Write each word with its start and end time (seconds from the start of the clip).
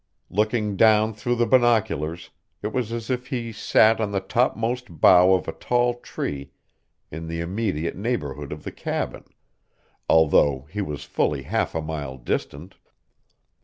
Looking 0.31 0.77
down 0.77 1.13
through 1.13 1.35
the 1.35 1.45
binoculars 1.45 2.31
it 2.63 2.73
was 2.73 2.91
as 2.91 3.11
if 3.11 3.27
he 3.27 3.51
sat 3.51 4.01
on 4.01 4.11
the 4.11 4.19
topmost 4.19 4.99
bough 4.99 5.33
of 5.33 5.47
a 5.47 5.51
tall 5.51 5.93
tree 5.99 6.49
in 7.11 7.27
the 7.27 7.39
immediate 7.39 7.95
neighborhood 7.95 8.51
of 8.51 8.63
the 8.63 8.71
cabin, 8.71 9.25
although 10.09 10.65
he 10.71 10.81
was 10.81 11.03
fully 11.03 11.43
half 11.43 11.75
a 11.75 11.81
mile 11.83 12.17
distant. 12.17 12.77